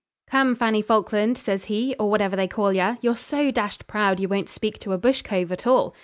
[0.31, 4.27] 'Come, Fanny Falkland,' says he, 'or whatever they call yer; you're so dashed proud yer
[4.29, 5.93] won't speak to a bush cove at all.